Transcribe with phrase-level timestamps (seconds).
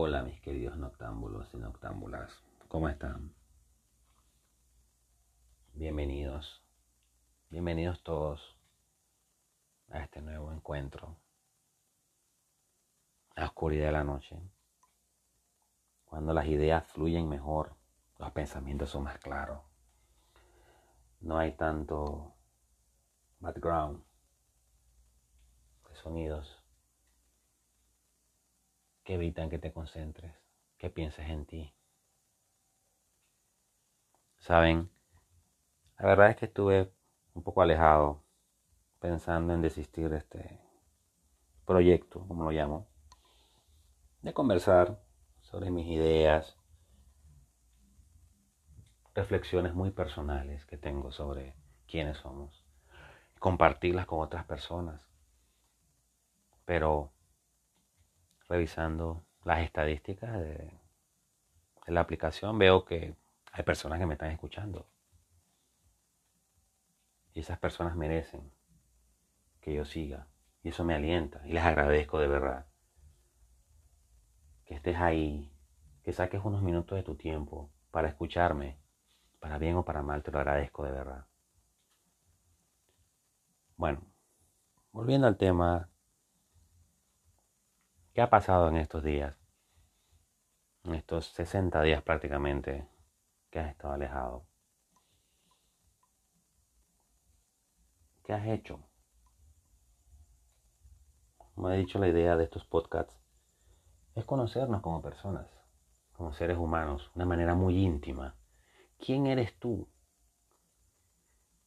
[0.00, 2.30] Hola mis queridos noctámbulos y noctámbulas,
[2.68, 3.34] ¿cómo están?
[5.72, 6.62] Bienvenidos,
[7.50, 8.56] bienvenidos todos
[9.90, 11.16] a este nuevo encuentro,
[13.34, 14.40] la oscuridad de la noche,
[16.04, 17.74] cuando las ideas fluyen mejor,
[18.18, 19.62] los pensamientos son más claros,
[21.18, 22.36] no hay tanto
[23.40, 24.00] background
[25.88, 26.57] de sonidos
[29.08, 30.34] que evitan que te concentres,
[30.76, 31.74] que pienses en ti.
[34.36, 34.90] Saben,
[35.98, 36.92] la verdad es que estuve
[37.32, 38.22] un poco alejado
[39.00, 40.60] pensando en desistir de este
[41.64, 42.86] proyecto, como lo llamo,
[44.20, 45.02] de conversar
[45.40, 46.58] sobre mis ideas,
[49.14, 51.54] reflexiones muy personales que tengo sobre
[51.86, 52.62] quiénes somos,
[53.38, 55.00] compartirlas con otras personas.
[56.66, 57.10] Pero
[58.48, 60.72] revisando las estadísticas de,
[61.86, 63.14] la aplicación, veo que
[63.52, 64.86] hay personas que me están escuchando.
[67.32, 68.52] Y esas personas merecen
[69.60, 70.26] que yo siga.
[70.62, 71.40] Y eso me alienta.
[71.46, 72.66] Y les agradezco de verdad.
[74.66, 75.50] Que estés ahí.
[76.02, 78.78] Que saques unos minutos de tu tiempo para escucharme.
[79.40, 81.26] Para bien o para mal, te lo agradezco de verdad.
[83.76, 84.02] Bueno,
[84.92, 85.88] volviendo al tema
[88.18, 89.36] ¿Qué ha pasado en estos días?
[90.82, 92.88] En estos 60 días prácticamente
[93.48, 94.44] que has estado alejado.
[98.24, 98.82] ¿Qué has hecho?
[101.54, 103.16] Como he dicho, la idea de estos podcasts
[104.16, 105.48] es conocernos como personas,
[106.12, 108.34] como seres humanos, de una manera muy íntima.
[108.98, 109.88] ¿Quién eres tú?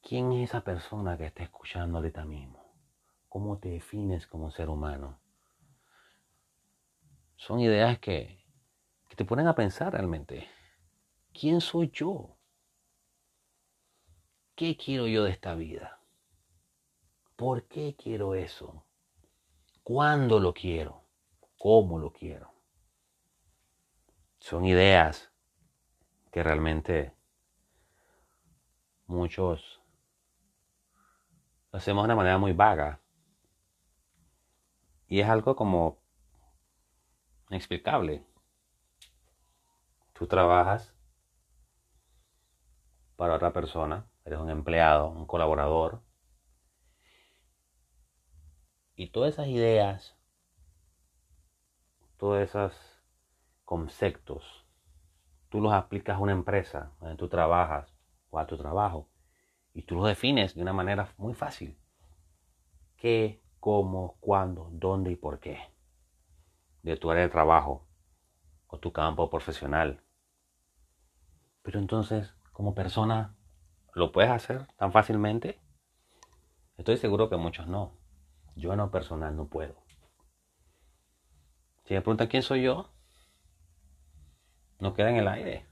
[0.02, 2.62] ¿Quién es esa persona que está escuchando ahorita mismo?
[3.30, 5.21] ¿Cómo te defines como ser humano?
[7.42, 8.38] Son ideas que,
[9.16, 10.48] te ponen a pensar realmente.
[11.34, 12.38] ¿Quién soy yo?
[14.54, 16.00] ¿Qué quiero yo de esta vida?
[17.36, 18.86] ¿Por qué quiero eso?
[19.82, 21.04] ¿Cuándo lo quiero?
[21.58, 22.54] ¿Cómo lo quiero?
[24.40, 25.32] Son ideas
[26.32, 27.12] que realmente
[29.08, 29.82] muchos
[31.72, 33.02] lo hacemos de una manera muy vaga.
[35.08, 36.01] Y es algo como
[37.52, 38.24] inexplicable.
[40.14, 40.96] Tú trabajas
[43.18, 46.02] para otra persona, eres un empleado, un colaborador,
[48.96, 50.16] y todas esas ideas,
[52.18, 52.74] todos esos
[53.66, 54.66] conceptos,
[55.50, 57.94] tú los aplicas a una empresa donde tú trabajas
[58.30, 59.10] o a tu trabajo,
[59.74, 61.78] y tú los defines de una manera muy fácil.
[62.96, 65.60] ¿Qué, cómo, cuándo, dónde y por qué?
[66.84, 67.88] De tu área de trabajo
[68.68, 70.04] o tu campo profesional.
[71.62, 73.36] Pero entonces, como persona,
[73.94, 75.60] ¿lo puedes hacer tan fácilmente?
[76.78, 77.94] Estoy seguro que muchos no.
[78.56, 79.76] Yo en lo personal no puedo.
[81.86, 82.90] Si me preguntan quién soy yo,
[84.80, 85.68] no queda en el aire.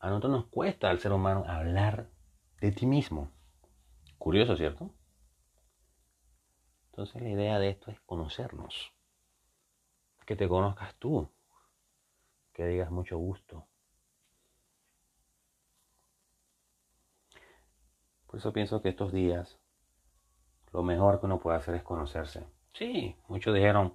[0.00, 2.10] A nosotros nos cuesta al ser humano hablar
[2.60, 3.30] de ti mismo.
[4.18, 4.94] Curioso, ¿cierto?
[6.90, 8.92] Entonces la idea de esto es conocernos.
[10.26, 11.28] Que te conozcas tú.
[12.52, 13.66] Que digas mucho gusto.
[18.26, 19.58] Por eso pienso que estos días
[20.72, 22.46] lo mejor que uno puede hacer es conocerse.
[22.72, 23.94] Sí, muchos dijeron,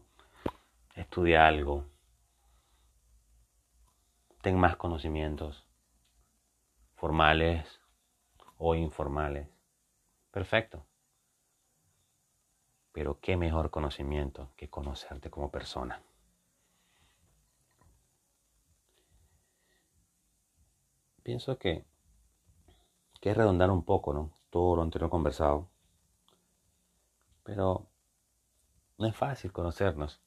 [0.96, 1.86] estudia algo,
[4.42, 5.66] ten más conocimientos,
[6.96, 7.80] formales
[8.58, 9.48] o informales.
[10.32, 10.86] Perfecto.
[12.96, 16.02] Pero qué mejor conocimiento que conocerte como persona.
[21.22, 21.84] Pienso que,
[23.20, 24.32] que es redondar un poco, ¿no?
[24.50, 25.70] Todo lo anterior conversado.
[27.44, 27.86] Pero
[28.98, 30.22] no es fácil conocernos.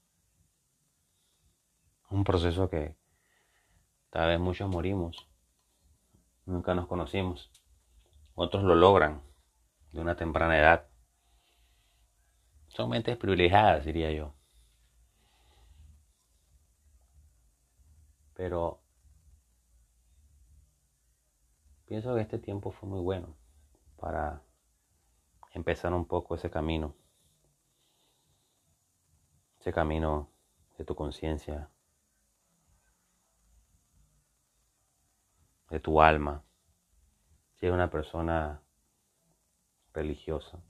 [2.10, 2.98] Un proceso que
[4.10, 5.26] tal vez muchos morimos.
[6.44, 7.50] Nunca nos conocimos.
[8.34, 9.22] Otros lo logran
[9.90, 10.86] de una temprana edad.
[12.78, 14.32] Son mentes privilegiadas, diría yo.
[18.34, 18.80] Pero
[21.86, 23.34] pienso que este tiempo fue muy bueno
[23.96, 24.44] para
[25.54, 26.94] empezar un poco ese camino.
[29.58, 30.30] Ese camino
[30.78, 31.68] de tu conciencia,
[35.68, 36.44] de tu alma.
[37.56, 38.62] Si eres una persona
[39.92, 40.62] religiosa,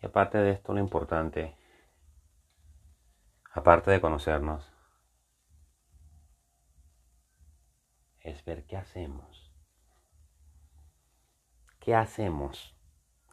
[0.00, 1.56] y aparte de esto, lo importante
[3.56, 4.70] aparte de conocernos,
[8.20, 9.50] es ver qué hacemos.
[11.80, 12.76] ¿Qué hacemos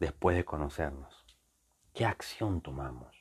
[0.00, 1.26] después de conocernos?
[1.92, 3.14] ¿Qué acción tomamos?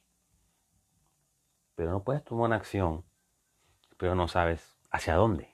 [1.76, 3.04] Pero no puedes tomar una acción,
[3.98, 5.54] pero no sabes hacia dónde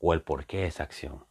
[0.00, 1.24] o el por qué esa acción.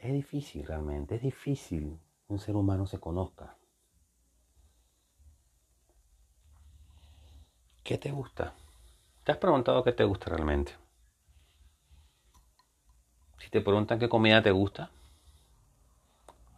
[0.00, 3.58] Es difícil realmente, es difícil un ser humano se conozca.
[7.84, 8.54] ¿Qué te gusta?
[9.24, 10.72] ¿Te has preguntado qué te gusta realmente?
[13.40, 14.90] Si te preguntan qué comida te gusta,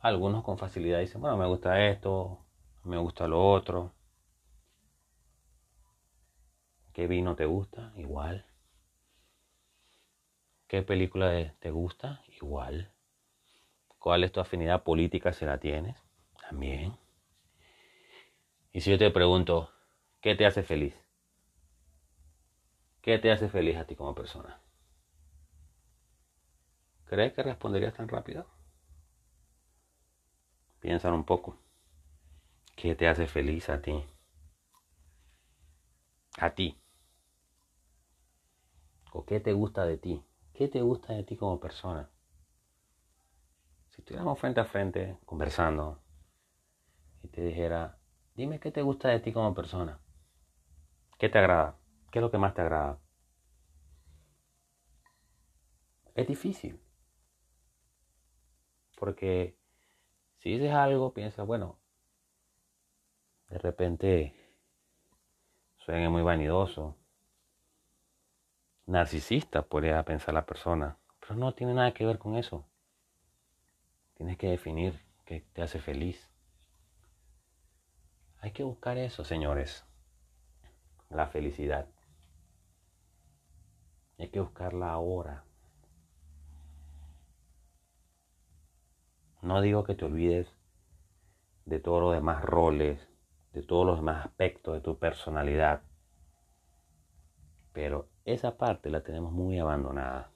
[0.02, 2.38] algunos con facilidad dicen, bueno, me gusta esto,
[2.84, 3.92] me gusta lo otro.
[6.92, 7.92] ¿Qué vino te gusta?
[7.96, 8.46] Igual.
[10.68, 12.22] ¿Qué película te gusta?
[12.40, 12.92] Igual.
[14.02, 15.96] ¿Cuál es tu afinidad política si la tienes?
[16.40, 16.96] También.
[18.72, 19.70] Y si yo te pregunto,
[20.20, 20.92] ¿qué te hace feliz?
[23.00, 24.58] ¿Qué te hace feliz a ti como persona?
[27.04, 28.44] ¿Crees que responderías tan rápido?
[30.80, 31.56] Piensa un poco.
[32.74, 34.02] ¿Qué te hace feliz a ti?
[36.38, 36.76] A ti.
[39.12, 40.24] ¿O qué te gusta de ti?
[40.54, 42.11] ¿Qué te gusta de ti como persona?
[43.92, 46.02] Si estuviéramos frente a frente conversando
[47.22, 47.98] y te dijera,
[48.34, 50.00] dime qué te gusta de ti como persona.
[51.18, 51.76] ¿Qué te agrada?
[52.10, 52.98] ¿Qué es lo que más te agrada?
[56.14, 56.80] Es difícil.
[58.96, 59.58] Porque
[60.38, 61.78] si dices algo, piensas, bueno,
[63.50, 64.34] de repente
[65.76, 66.96] suena muy vanidoso.
[68.86, 72.71] Narcisista podría pensar la persona, pero no tiene nada que ver con eso.
[74.14, 76.30] Tienes que definir qué te hace feliz.
[78.40, 79.84] Hay que buscar eso, señores.
[81.10, 81.88] La felicidad.
[84.18, 85.44] Hay que buscarla ahora.
[89.42, 90.54] No digo que te olvides
[91.64, 93.08] de todos los demás roles,
[93.52, 95.82] de todos los demás aspectos de tu personalidad.
[97.72, 100.30] Pero esa parte la tenemos muy abandonada.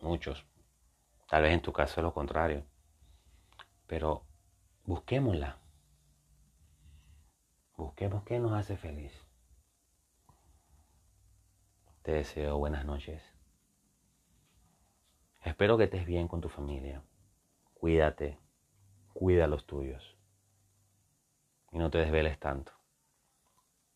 [0.00, 0.46] Muchos.
[1.28, 2.64] Tal vez en tu caso es lo contrario.
[3.86, 4.24] Pero
[4.84, 5.58] busquémosla.
[7.76, 9.12] Busquemos qué nos hace feliz.
[12.02, 13.22] Te deseo buenas noches.
[15.44, 17.02] Espero que estés bien con tu familia.
[17.74, 18.38] Cuídate.
[19.12, 20.16] Cuida a los tuyos.
[21.72, 22.75] Y no te desveles tanto.